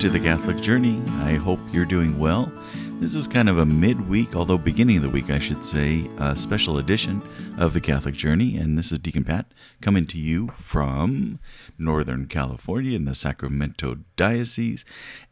[0.00, 1.00] To the Catholic Journey.
[1.22, 2.52] I hope you're doing well.
[3.00, 6.36] This is kind of a midweek, although beginning of the week, I should say, a
[6.36, 7.22] special edition
[7.56, 8.58] of the Catholic Journey.
[8.58, 9.46] And this is Deacon Pat
[9.80, 11.38] coming to you from
[11.78, 14.84] Northern California in the Sacramento Diocese.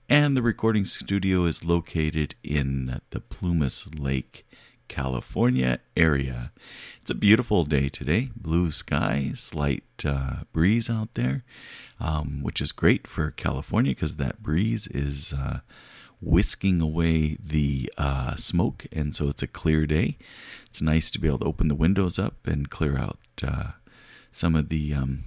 [0.09, 4.47] And the recording studio is located in the Plumas Lake,
[4.89, 6.53] California area.
[7.01, 11.45] It's a beautiful day today, blue sky, slight uh, breeze out there,
[12.03, 15.61] um, which is great for California because that breeze is uh,
[16.21, 20.19] whisking away the uh, smoke, and so it's a clear day.
[20.67, 23.73] It's nice to be able to open the windows up and clear out uh,
[24.33, 25.23] some of the um,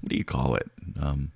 [0.00, 0.70] what do you call it?
[0.98, 1.32] Um,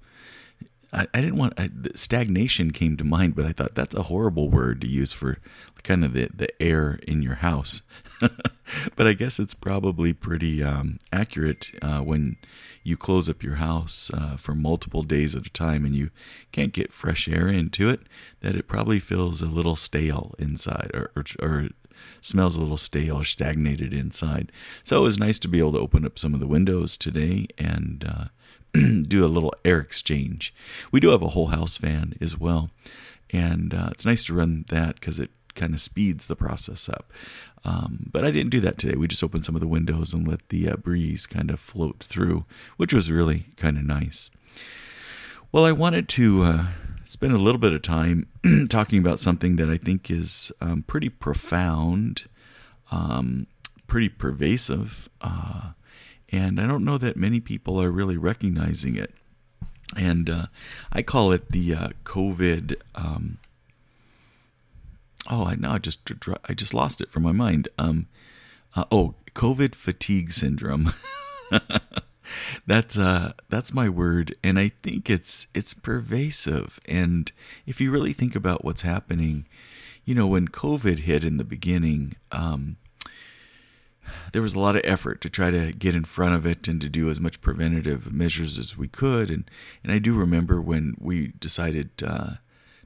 [0.95, 4.49] I, I didn't want I, stagnation came to mind, but I thought that's a horrible
[4.49, 5.39] word to use for
[5.83, 7.83] kind of the, the air in your house.
[8.97, 12.37] but I guess it's probably pretty um, accurate uh, when
[12.83, 16.11] you close up your house uh, for multiple days at a time and you
[16.53, 18.01] can't get fresh air into it.
[18.41, 21.69] That it probably feels a little stale inside, or, or, or
[22.21, 24.53] smells a little stale or stagnated inside.
[24.83, 27.49] So it was nice to be able to open up some of the windows today
[27.59, 28.05] and.
[28.07, 28.25] Uh,
[29.07, 30.53] do a little air exchange.
[30.91, 32.71] We do have a whole house fan as well,
[33.31, 37.13] and uh, it's nice to run that because it kind of speeds the process up.
[37.65, 38.95] Um, but I didn't do that today.
[38.95, 42.03] We just opened some of the windows and let the uh, breeze kind of float
[42.03, 42.45] through,
[42.77, 44.31] which was really kind of nice.
[45.51, 46.67] Well, I wanted to uh,
[47.05, 48.27] spend a little bit of time
[48.69, 52.25] talking about something that I think is um, pretty profound,
[52.91, 53.47] um,
[53.87, 55.09] pretty pervasive.
[55.21, 55.71] Uh,
[56.31, 59.15] and I don't know that many people are really recognizing it.
[59.97, 60.47] And uh,
[60.93, 62.75] I call it the uh, COVID.
[65.31, 66.11] Oh, I now just
[66.49, 67.69] I just lost it from my mind.
[67.79, 68.07] Um,
[68.77, 70.93] uh, oh, COVID fatigue syndrome.
[72.67, 77.33] that's uh that's my word and i think it's it's pervasive and
[77.67, 79.47] if you really think about what's happening
[80.07, 82.79] you know when covid hit in the beginning um
[84.33, 86.81] there was a lot of effort to try to get in front of it and
[86.81, 89.31] to do as much preventative measures as we could.
[89.31, 89.51] And,
[89.83, 92.35] and I do remember when we decided, uh,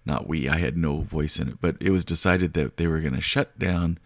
[0.09, 3.01] not we, I had no voice in it, but it was decided that they were
[3.01, 3.99] going to shut down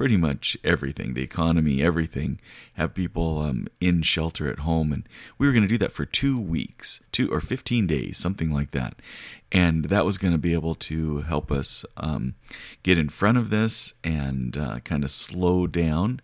[0.00, 2.40] pretty much everything the economy, everything,
[2.72, 4.94] have people um, in shelter at home.
[4.94, 5.06] And
[5.36, 8.70] we were going to do that for two weeks, two or 15 days, something like
[8.70, 8.94] that.
[9.52, 12.34] And that was going to be able to help us um,
[12.82, 16.22] get in front of this and uh, kind of slow down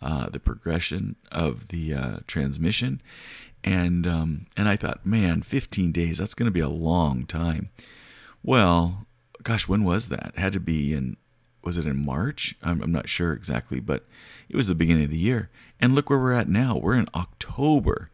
[0.00, 3.02] uh, the progression of the uh, transmission.
[3.64, 7.70] And um, and I thought, man, 15 days, that's going to be a long time.
[8.46, 9.08] Well,
[9.42, 10.34] gosh, when was that?
[10.36, 11.16] It had to be in,
[11.64, 12.54] was it in March?
[12.62, 14.06] I'm, I'm not sure exactly, but
[14.48, 15.50] it was the beginning of the year.
[15.80, 16.76] And look where we're at now.
[16.76, 18.08] We're in October.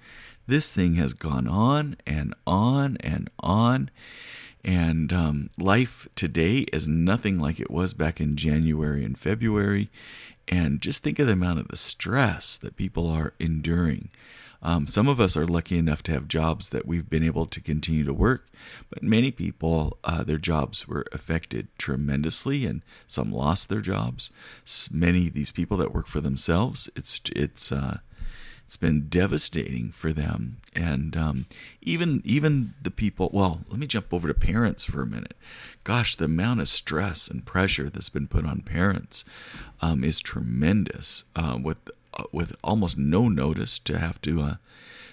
[0.46, 3.90] This thing has gone on and on and on.
[4.64, 9.90] And um, life today is nothing like it was back in January and February.
[10.48, 14.08] And just think of the amount of the stress that people are enduring.
[14.62, 17.60] Um, some of us are lucky enough to have jobs that we've been able to
[17.60, 18.46] continue to work,
[18.90, 24.30] but many people, uh, their jobs were affected tremendously, and some lost their jobs.
[24.90, 27.98] Many of these people that work for themselves, it's it's uh,
[28.64, 31.46] it's been devastating for them, and um,
[31.82, 33.30] even even the people.
[33.32, 35.34] Well, let me jump over to parents for a minute.
[35.84, 39.24] Gosh, the amount of stress and pressure that's been put on parents
[39.80, 41.24] um, is tremendous.
[41.34, 41.90] Uh, with
[42.32, 44.54] with almost no notice to have to uh,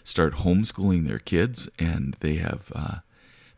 [0.04, 2.96] start homeschooling their kids, and they have uh,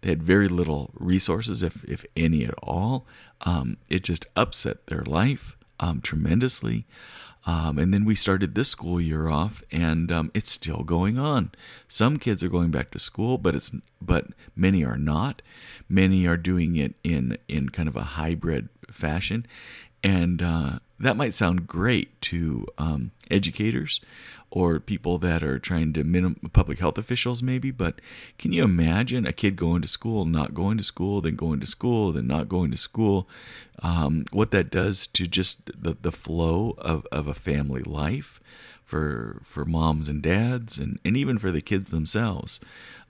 [0.01, 3.05] they had very little resources, if if any at all.
[3.41, 6.85] Um, it just upset their life um, tremendously.
[7.45, 11.51] Um, and then we started this school year off, and um, it's still going on.
[11.87, 15.41] Some kids are going back to school, but it's but many are not.
[15.89, 19.47] Many are doing it in in kind of a hybrid fashion,
[20.03, 24.01] and uh, that might sound great to um, educators
[24.49, 27.99] or people that are trying to minimum public health officials maybe but
[28.37, 31.65] can you imagine a kid going to school not going to school then going to
[31.65, 33.27] school then not going to school?
[33.83, 38.39] Um, what that does to just the, the flow of, of a family life
[38.91, 42.59] for for moms and dads and, and even for the kids themselves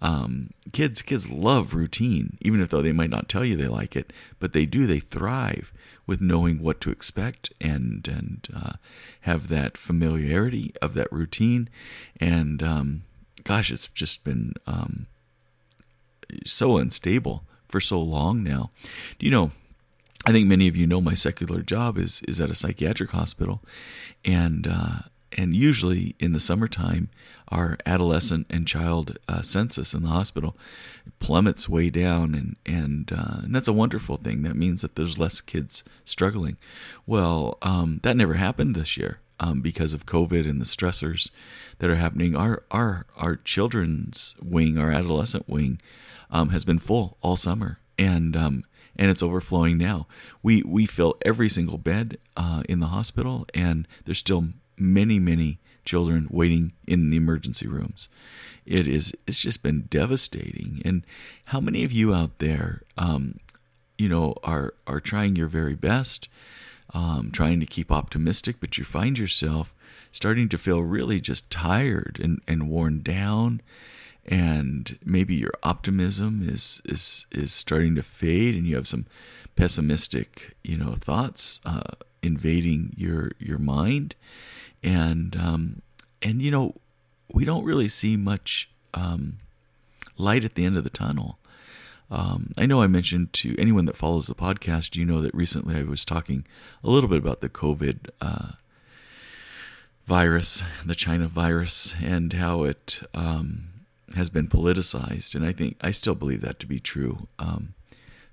[0.01, 3.95] um, kids kids love routine even if though they might not tell you they like
[3.95, 5.73] it but they do they thrive
[6.11, 8.73] with knowing what to expect and and uh,
[9.21, 11.69] have that familiarity of that routine.
[12.19, 13.03] And um,
[13.43, 15.07] gosh, it's just been um,
[16.45, 18.71] so unstable for so long now.
[19.19, 19.51] You know?
[20.25, 23.63] I think many of you know my secular job is is at a psychiatric hospital,
[24.23, 24.99] and uh,
[25.37, 27.09] and usually in the summertime,
[27.49, 30.57] our adolescent and child uh, census in the hospital
[31.19, 34.43] plummets way down, and and, uh, and that's a wonderful thing.
[34.43, 36.57] That means that there's less kids struggling.
[37.05, 41.31] Well, um, that never happened this year um, because of COVID and the stressors
[41.79, 42.35] that are happening.
[42.35, 45.81] Our our our children's wing, our adolescent wing,
[46.29, 48.63] um, has been full all summer, and um,
[48.95, 50.07] and it's overflowing now.
[50.43, 55.59] We we fill every single bed uh, in the hospital, and there's still many many
[55.85, 58.09] children waiting in the emergency rooms.
[58.65, 60.81] It is it's just been devastating.
[60.85, 61.03] And
[61.45, 63.39] how many of you out there, um,
[63.97, 66.29] you know, are are trying your very best,
[66.93, 69.75] um, trying to keep optimistic, but you find yourself
[70.11, 73.61] starting to feel really just tired and, and worn down
[74.25, 79.05] and maybe your optimism is is is starting to fade and you have some
[79.55, 81.81] pessimistic you know thoughts uh,
[82.21, 84.15] invading your your mind
[84.83, 85.81] and um,
[86.21, 86.75] and you know
[87.31, 89.37] we don't really see much um,
[90.17, 91.37] light at the end of the tunnel.
[92.09, 95.77] Um, I know I mentioned to anyone that follows the podcast, you know that recently
[95.77, 96.45] I was talking
[96.83, 98.51] a little bit about the COVID uh,
[100.05, 103.69] virus, the China virus, and how it um,
[104.15, 105.35] has been politicized.
[105.35, 107.75] And I think I still believe that to be true um,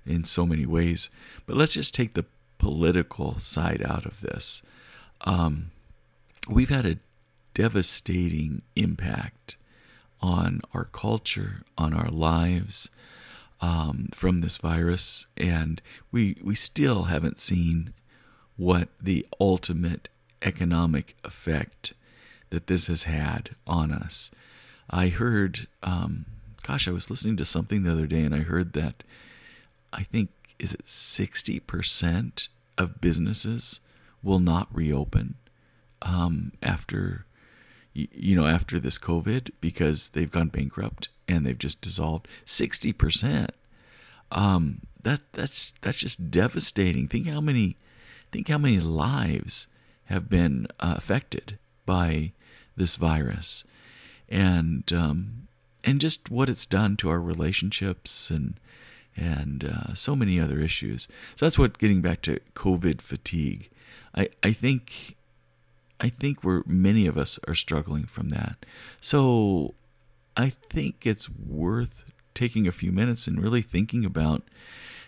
[0.05, 1.09] in so many ways.
[1.45, 2.25] But let's just take the
[2.57, 4.61] political side out of this.
[5.21, 5.71] Um,
[6.49, 6.97] we've had a
[7.53, 9.57] devastating impact
[10.21, 12.89] on our culture, on our lives
[13.61, 15.81] um, from this virus, and
[16.11, 17.93] we we still haven't seen
[18.57, 20.09] what the ultimate
[20.41, 21.93] economic effect
[22.49, 24.31] that this has had on us.
[24.89, 26.25] I heard, um,
[26.63, 29.03] gosh, I was listening to something the other day, and I heard that
[29.93, 33.81] I think is it sixty percent of businesses
[34.23, 35.35] will not reopen
[36.01, 37.25] um, after
[37.93, 43.51] you know after this COVID because they've gone bankrupt and they've just dissolved sixty percent.
[44.31, 47.07] Um, that that's that's just devastating.
[47.07, 47.77] Think how many
[48.31, 49.67] think how many lives
[50.05, 52.31] have been uh, affected by
[52.75, 53.63] this virus,
[54.27, 55.47] and um,
[55.83, 58.59] and just what it's done to our relationships and
[59.15, 61.07] and uh, so many other issues.
[61.35, 63.69] So that's what getting back to COVID fatigue.
[64.15, 65.15] I I think
[65.99, 68.65] I think we're many of us are struggling from that.
[69.01, 69.75] So
[70.37, 74.43] I think it's worth taking a few minutes and really thinking about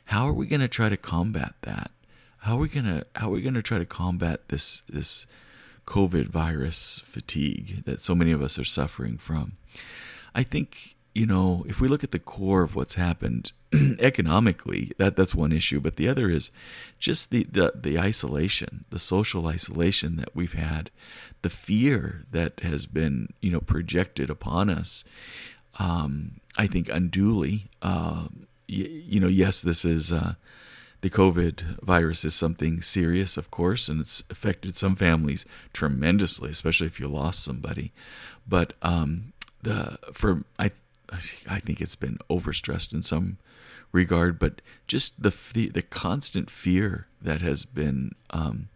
[0.06, 1.92] how are we going to try to combat that?
[2.40, 5.28] How are we going to how are we going to try to combat this this
[5.86, 9.54] COVID virus fatigue that so many of us are suffering from?
[10.34, 13.52] I think you know, if we look at the core of what's happened
[14.00, 16.52] economically, that that's one issue, but the other is
[17.00, 20.90] just the, the the isolation, the social isolation that we've had,
[21.42, 25.04] the fear that has been you know projected upon us.
[25.80, 27.70] Um, I think unduly.
[27.82, 28.28] Uh,
[28.68, 30.36] you, you know, yes, this is uh,
[31.02, 36.88] the COVID virus is something serious, of course, and it's affected some families tremendously, especially
[36.88, 37.92] if you lost somebody.
[38.48, 40.72] But um, the for I
[41.12, 43.38] I think it's been overstressed in some
[43.92, 48.70] regard, but just the the, the constant fear that has been, um,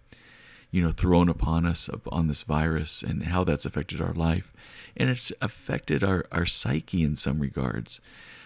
[0.71, 4.51] you know, thrown upon us on this virus and how that's affected our life,
[4.97, 8.01] and it's affected our our psyche in some regards.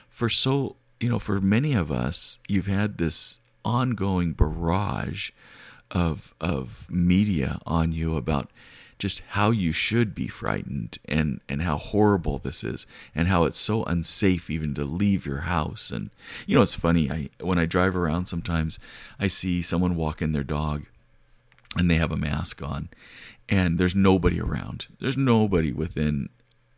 [0.08, 5.32] For so you know, for many of us, you've had this ongoing barrage
[5.92, 8.52] of of media on you about
[9.00, 13.58] just how you should be frightened and and how horrible this is and how it's
[13.58, 15.90] so unsafe even to leave your house.
[15.90, 16.12] And
[16.46, 18.78] you know it's funny i when i drive around sometimes
[19.20, 20.84] i see someone walking their dog
[21.78, 22.90] and they have a mask on
[23.50, 24.88] and there's nobody around.
[25.00, 26.30] There's nobody within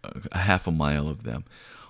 [0.03, 1.43] a half a mile of them.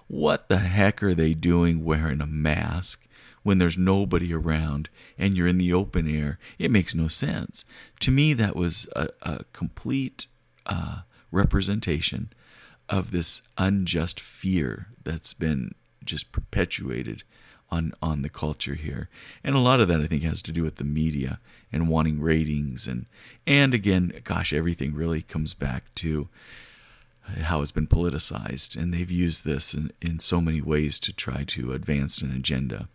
[0.07, 3.07] What the heck are they doing wearing a mask
[3.43, 7.65] when there's nobody around and you're in the open air, it makes no sense.
[8.01, 10.27] To me, that was a, a complete
[10.65, 10.99] uh,
[11.31, 12.31] representation
[12.89, 17.23] of this unjust fear that's been just perpetuated
[17.71, 19.09] on on the culture here.
[19.43, 21.39] And a lot of that I think has to do with the media
[21.71, 23.05] and wanting ratings and
[23.47, 26.27] and again, gosh, everything really comes back to
[27.43, 31.43] how it's been politicized and they've used this in, in so many ways to try
[31.45, 32.89] to advance an agenda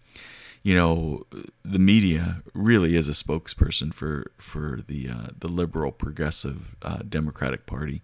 [0.66, 1.25] you know,
[1.64, 7.66] the media really is a spokesperson for for the uh, the liberal progressive uh, Democratic
[7.66, 8.02] Party,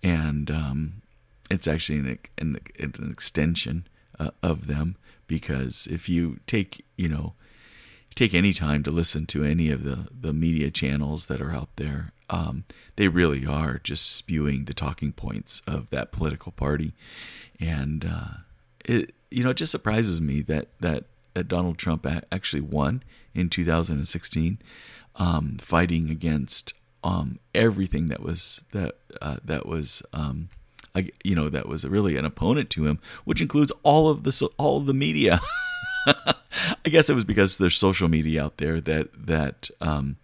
[0.00, 1.02] and um,
[1.50, 4.94] it's actually an, an, an extension uh, of them
[5.26, 7.34] because if you take you know
[8.14, 11.74] take any time to listen to any of the the media channels that are out
[11.74, 12.62] there, um,
[12.94, 16.92] they really are just spewing the talking points of that political party,
[17.58, 18.36] and uh,
[18.84, 21.02] it you know it just surprises me that that
[21.34, 23.02] that Donald Trump actually won
[23.34, 24.58] in 2016,
[25.16, 30.48] um, fighting against um, everything that was that uh, that was um,
[31.22, 34.78] you know that was really an opponent to him, which includes all of the all
[34.78, 35.40] of the media.
[36.06, 40.16] I guess it was because there's social media out there that that um,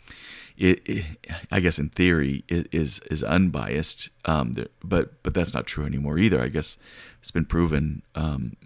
[0.56, 1.04] it, it,
[1.50, 6.18] I guess in theory it is is unbiased, um, but but that's not true anymore
[6.18, 6.42] either.
[6.42, 6.78] I guess
[7.20, 8.56] it's been proven um,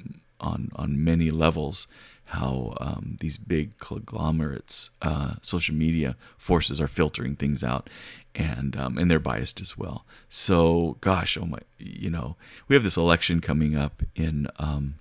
[0.41, 1.89] on on many levels
[2.29, 7.89] how um, these big conglomerates, uh, social media forces are filtering things out,
[8.35, 10.05] and um, and they're biased as well.
[10.29, 12.37] So, gosh, oh my, you know,
[12.69, 14.97] we have this election coming up in, um,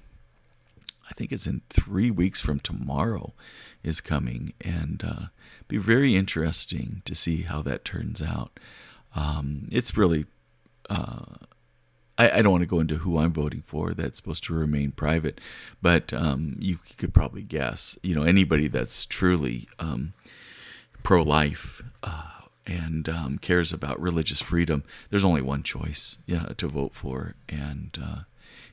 [1.10, 3.34] I think it's in three weeks from tomorrow,
[3.84, 5.26] is coming, and uh,
[5.68, 8.58] be very interesting to see how that turns out.
[9.16, 10.26] Um, it's really.
[10.90, 11.36] Uh,
[12.18, 13.94] I, I, don't want to go into who I'm voting for.
[13.94, 15.40] That's supposed to remain private,
[15.82, 17.98] but um, you could probably guess.
[18.04, 20.14] You know, anybody that's truly um,
[21.04, 22.32] pro-life uh,
[22.66, 27.98] and um, cares about religious freedom, there's only one choice, yeah, to vote for, and
[28.02, 28.20] uh,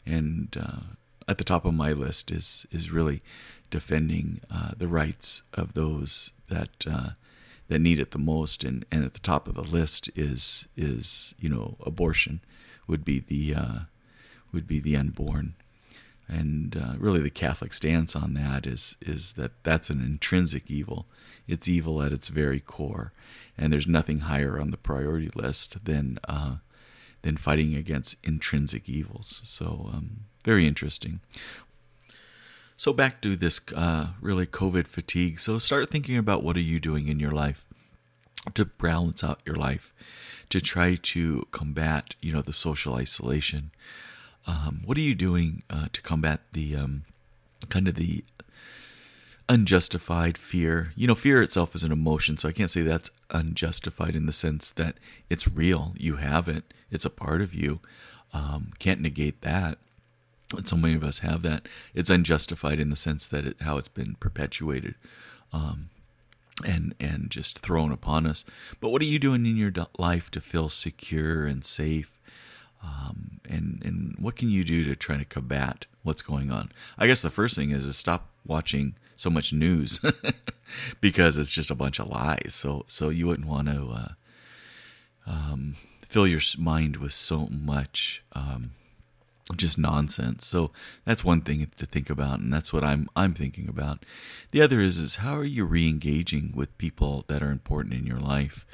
[0.06, 0.94] and uh,
[1.28, 3.22] at the top of my list is is really
[3.70, 7.10] defending uh, the rights of those that uh,
[7.68, 11.34] that need it the most, and, and at the top of the list is is
[11.38, 12.40] you know abortion
[12.86, 13.78] would be the uh,
[14.52, 15.54] would be the unborn,
[16.28, 21.06] and uh, really the Catholic stance on that is is that that's an intrinsic evil.
[21.46, 23.12] It's evil at its very core,
[23.58, 26.56] and there's nothing higher on the priority list than uh,
[27.22, 29.40] than fighting against intrinsic evils.
[29.44, 31.20] So um, very interesting.
[32.76, 35.38] So back to this uh, really COVID fatigue.
[35.38, 37.64] So start thinking about what are you doing in your life
[38.54, 39.94] to balance out your life
[40.54, 43.72] to try to combat, you know, the social isolation.
[44.46, 47.02] Um, what are you doing uh, to combat the um,
[47.70, 48.22] kind of the
[49.48, 50.92] unjustified fear?
[50.94, 54.32] You know, fear itself is an emotion, so I can't say that's unjustified in the
[54.32, 54.94] sense that
[55.28, 55.92] it's real.
[55.98, 57.80] You have it; it's a part of you.
[58.32, 59.78] Um, can't negate that.
[60.56, 61.66] And so many of us have that.
[61.94, 64.94] It's unjustified in the sense that it, how it's been perpetuated.
[66.64, 68.44] And and just thrown upon us.
[68.80, 72.20] But what are you doing in your life to feel secure and safe?
[72.82, 76.70] Um, and and what can you do to try to combat what's going on?
[76.96, 80.00] I guess the first thing is to stop watching so much news
[81.00, 82.54] because it's just a bunch of lies.
[82.54, 84.12] So so you wouldn't want to uh,
[85.26, 85.74] um,
[86.08, 88.22] fill your mind with so much.
[88.32, 88.72] Um,
[89.56, 90.46] just nonsense.
[90.46, 90.70] So
[91.04, 94.04] that's one thing to think about, and that's what I'm I'm thinking about.
[94.52, 98.20] The other is is how are you re-engaging with people that are important in your
[98.20, 98.64] life?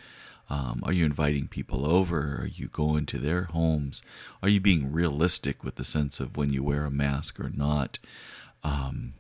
[0.49, 2.41] Um, are you inviting people over?
[2.41, 4.03] Are you going to their homes?
[4.43, 8.01] Are you being realistic with the sense of when you wear a mask or not?
[8.65, 9.15] Um,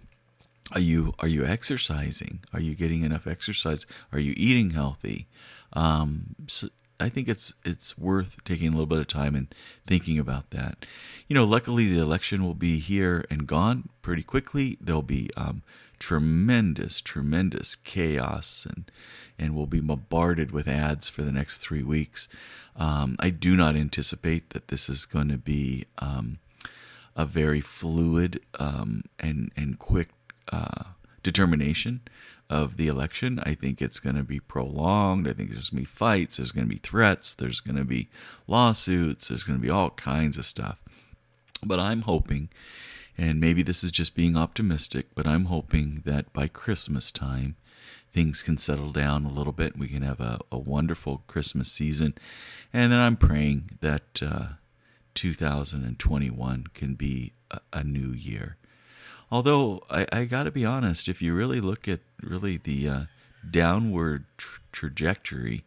[0.73, 2.41] are you are you exercising?
[2.53, 3.87] Are you getting enough exercise?
[4.13, 5.27] Are you eating healthy?
[5.73, 6.69] Um, so
[7.01, 9.53] I think it's it's worth taking a little bit of time and
[9.87, 10.85] thinking about that.
[11.29, 14.77] You know, luckily the election will be here and gone pretty quickly.
[14.81, 15.63] There'll be um,
[15.99, 18.91] tremendous, tremendous chaos, and
[19.39, 22.29] and we'll be bombarded with ads for the next three weeks.
[22.77, 26.39] Um, I do not anticipate that this is going to be um,
[27.17, 30.09] a very fluid um, and and quick
[30.53, 30.85] uh,
[31.23, 32.01] determination
[32.49, 33.41] of the election.
[33.45, 35.29] I think it's going to be prolonged.
[35.29, 36.37] I think there's going to be fights.
[36.37, 37.35] There's going to be threats.
[37.35, 38.09] There's going to be
[38.49, 39.29] lawsuits.
[39.29, 40.83] There's going to be all kinds of stuff.
[41.65, 42.49] But I'm hoping,
[43.17, 47.57] and maybe this is just being optimistic, but I'm hoping that by Christmas time,
[48.11, 49.79] things can settle down a little bit.
[49.79, 52.15] We can have a, a wonderful Christmas season.
[52.73, 54.47] And then I'm praying that uh,
[55.15, 58.57] 2021 can be a, a new year.
[59.31, 63.03] Although I, I got to be honest, if you really look at really the uh,
[63.49, 65.65] downward tra- trajectory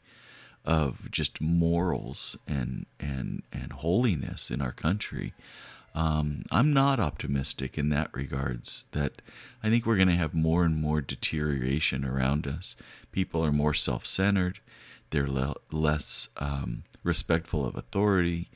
[0.65, 5.33] of just morals and and and holiness in our country,
[5.95, 8.85] um, I'm not optimistic in that regards.
[8.91, 9.21] That
[9.63, 12.75] I think we're going to have more and more deterioration around us.
[13.11, 14.59] People are more self-centered.
[15.09, 18.49] They're le- less um, respectful of authority.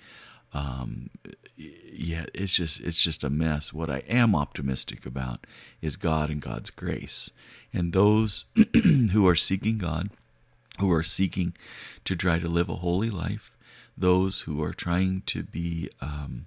[0.54, 1.10] Um,
[1.56, 3.74] yeah, it's just it's just a mess.
[3.74, 5.46] What I am optimistic about
[5.82, 7.32] is God and God's grace,
[7.74, 8.46] and those
[9.12, 10.10] who are seeking God,
[10.80, 11.56] who are seeking
[12.06, 13.56] to try to live a holy life,
[13.98, 16.46] those who are trying to be, um,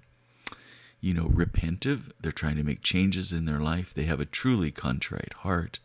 [1.01, 2.11] you know, repentive.
[2.19, 3.93] They're trying to make changes in their life.
[3.93, 5.79] They have a truly contrite heart.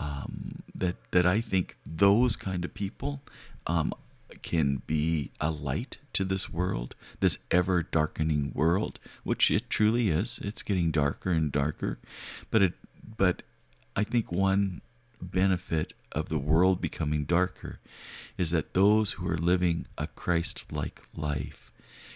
[0.00, 3.20] Um, that that I think those kind of people
[3.66, 3.92] um,
[4.42, 10.38] can be a light to this world, this ever darkening world, which it truly is.
[10.42, 11.98] It's getting darker and darker,
[12.50, 12.74] but it
[13.16, 13.42] but
[13.96, 14.80] I think one
[15.20, 17.80] benefit of the world becoming darker
[18.36, 21.72] is that those who are living a Christ-like life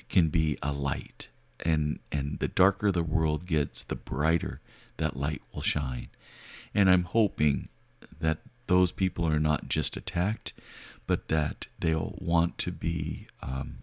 [0.08, 1.28] can be a light.
[1.64, 4.60] And and the darker the world gets the brighter
[4.96, 6.08] that light will shine.
[6.74, 7.68] And i'm hoping
[8.20, 10.52] that those people are not just attacked
[11.06, 13.76] but that they'll want to be um,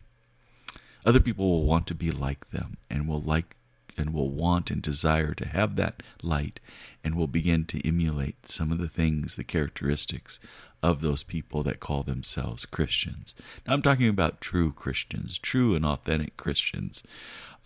[1.06, 3.56] other people will want to be like them and will like
[3.98, 6.60] and will want and desire to have that light
[7.04, 10.40] and will begin to emulate some of the things the characteristics
[10.82, 13.36] of those people that call themselves Christians.
[13.68, 17.04] Now, I'm talking about true Christians, true and authentic Christians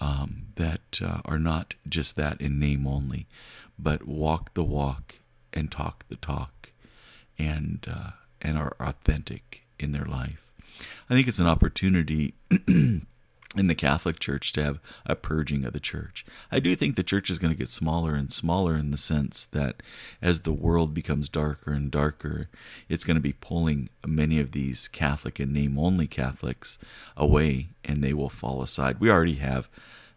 [0.02, 3.28] um, that uh, are not just that in name only,
[3.78, 5.20] but walk the walk
[5.54, 6.72] and talk the talk
[7.38, 8.12] and, uh,
[8.44, 10.52] and are authentic in their life.
[11.10, 12.34] I think it's an opportunity
[13.56, 16.26] in the Catholic Church to have a purging of the church.
[16.52, 19.46] I do think the church is going to get smaller and smaller in the sense
[19.46, 19.84] that
[20.22, 22.50] as the world becomes darker and darker,
[22.90, 26.80] it's going to be pulling many of these Catholic and name only Catholics
[27.16, 29.00] away and they will fall aside.
[29.00, 29.70] We already have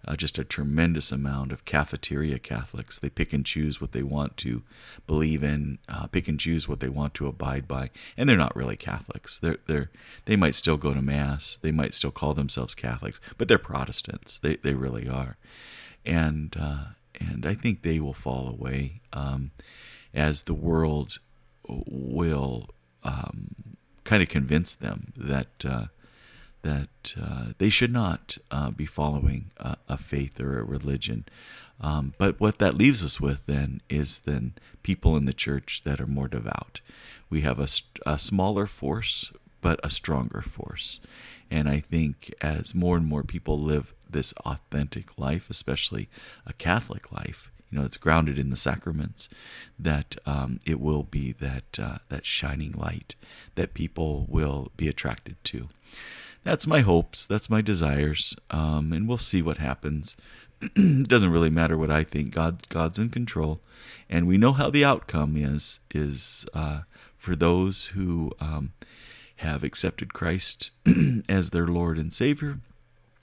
[0.06, 2.98] uh, just a tremendous amount of cafeteria Catholics.
[2.98, 4.62] They pick and choose what they want to
[5.06, 8.56] believe in, uh, pick and choose what they want to abide by, and they're not
[8.56, 9.38] really Catholics.
[9.38, 9.90] They're they're
[10.24, 14.38] they might still go to mass, they might still call themselves Catholics, but they're Protestants.
[14.38, 15.36] They they really are,
[16.04, 16.84] and uh,
[17.18, 19.50] and I think they will fall away um,
[20.14, 21.18] as the world
[21.68, 22.70] will
[23.02, 25.86] um, kind of convince them that uh,
[26.62, 31.24] that uh, they should not uh, be following a, a, faith or a religion.
[31.80, 36.00] Um, but what that leaves us with then is then people in the church that
[36.00, 36.80] are more devout.
[37.30, 37.68] We have a,
[38.06, 41.00] a smaller force, but a stronger force.
[41.50, 46.08] And I think as more and more people live this authentic life, especially
[46.46, 49.28] a Catholic life, you know, it's grounded in the sacraments,
[49.78, 53.16] that um, it will be that uh, that shining light
[53.56, 55.68] that people will be attracted to
[56.46, 60.16] that's my hopes, that's my desires, um, and we'll see what happens.
[60.60, 62.32] it doesn't really matter what I think.
[62.34, 63.60] God, God's in control,
[64.08, 65.80] and we know how the outcome is.
[65.92, 66.82] Is uh,
[67.16, 68.72] for those who um,
[69.38, 70.70] have accepted Christ
[71.28, 72.60] as their Lord and Savior,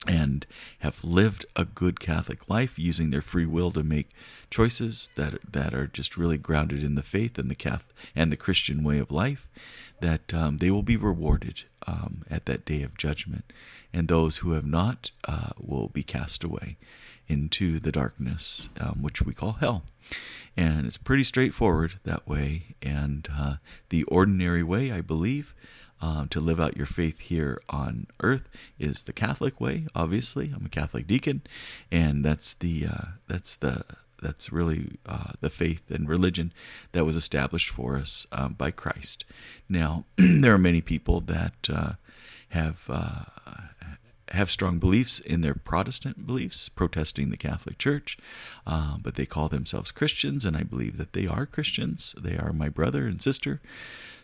[0.06, 0.46] and
[0.80, 4.10] have lived a good Catholic life using their free will to make
[4.50, 8.36] choices that that are just really grounded in the faith and the Catholic and the
[8.36, 9.48] Christian way of life,
[10.00, 13.52] that um, they will be rewarded um, at that day of judgment,
[13.92, 16.76] and those who have not uh, will be cast away
[17.26, 19.84] into the darkness, um, which we call hell.
[20.56, 22.76] And it's pretty straightforward that way.
[22.82, 23.56] And uh,
[23.88, 25.54] the ordinary way, I believe,
[26.04, 28.46] um, to live out your faith here on earth
[28.78, 29.86] is the Catholic way.
[29.94, 31.40] Obviously, I'm a Catholic deacon,
[31.90, 33.84] and that's the uh, that's the
[34.20, 36.52] that's really uh, the faith and religion
[36.92, 39.24] that was established for us um, by Christ.
[39.66, 41.92] Now, there are many people that uh,
[42.50, 43.24] have uh,
[44.32, 48.18] have strong beliefs in their Protestant beliefs, protesting the Catholic Church,
[48.66, 52.14] uh, but they call themselves Christians, and I believe that they are Christians.
[52.20, 53.62] They are my brother and sister,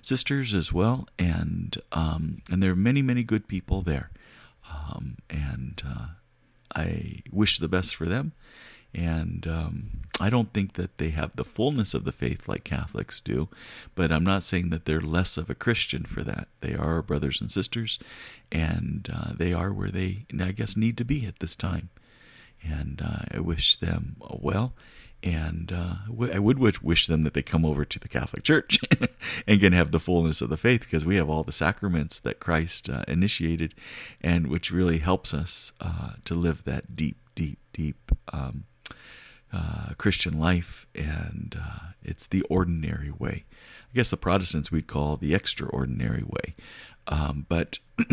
[0.06, 4.10] sisters as well, and um, and there are many many good people there,
[4.70, 6.06] um, and uh,
[6.74, 8.32] I wish the best for them.
[8.92, 13.20] And um, I don't think that they have the fullness of the faith like Catholics
[13.20, 13.48] do,
[13.94, 16.48] but I'm not saying that they're less of a Christian for that.
[16.60, 18.00] They are brothers and sisters,
[18.50, 21.90] and uh, they are where they, I guess, need to be at this time.
[22.62, 24.74] And uh, I wish them well.
[25.22, 25.96] And uh,
[26.32, 28.78] I would wish them that they come over to the Catholic Church
[29.46, 32.40] and can have the fullness of the faith because we have all the sacraments that
[32.40, 33.74] Christ uh, initiated
[34.22, 38.64] and which really helps us uh, to live that deep, deep, deep um,
[39.52, 43.44] uh, Christian life, and uh, it's the ordinary way.
[43.92, 46.54] I guess the Protestants we'd call the extraordinary way,
[47.08, 47.78] um, but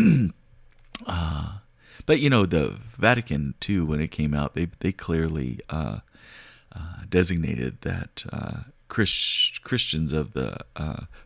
[1.05, 1.57] uh,
[2.07, 3.81] but you know the Vatican II.
[3.81, 5.99] When it came out, they they clearly uh,
[6.75, 10.57] uh, designated that uh, Christ, Christians of the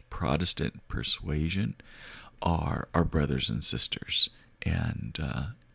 [0.09, 1.75] Protestant persuasion
[2.41, 4.29] are our brothers and sisters,
[4.63, 5.17] and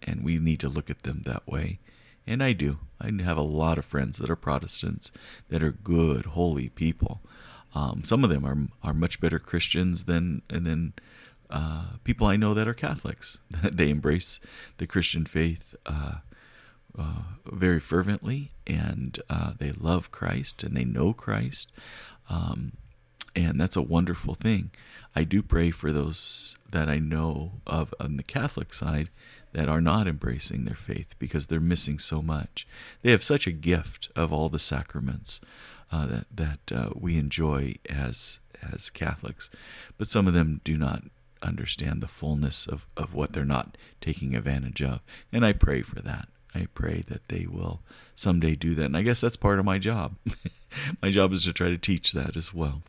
[0.03, 1.79] and we need to look at them that way.
[2.27, 2.79] And I do.
[3.01, 5.13] I have a lot of friends that are Protestants
[5.49, 7.21] that are good, holy people.
[7.75, 10.95] Um, some of them are are much better Christians than and then
[11.51, 13.41] uh, people I know that are Catholics.
[13.63, 14.41] they embrace
[14.79, 16.17] the Christian faith uh,
[16.99, 21.73] uh, very fervently, and uh, they love Christ and they know Christ.
[22.29, 22.73] Um,
[23.35, 24.71] and that's a wonderful thing.
[25.15, 29.09] I do pray for those that I know of on the Catholic side
[29.53, 32.67] that are not embracing their faith because they're missing so much.
[33.03, 35.41] They have such a gift of all the sacraments
[35.91, 38.41] uh, that that uh, we enjoy as
[38.73, 39.51] as Catholics,
[39.97, 41.05] but some of them do not
[41.43, 45.01] understand the fullness of, of what they're not taking advantage of.
[45.33, 46.29] And I pray for that.
[46.55, 47.81] I pray that they will
[48.15, 48.87] someday do that.
[48.87, 50.17] And I guess that's part of my job.
[51.03, 52.83] my job is to try to teach that as well.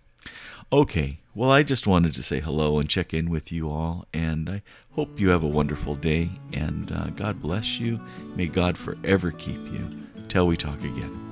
[0.71, 4.49] Okay, well, I just wanted to say hello and check in with you all, and
[4.49, 8.01] I hope you have a wonderful day, and uh, God bless you.
[8.35, 10.03] May God forever keep you.
[10.27, 11.26] Till we talk again.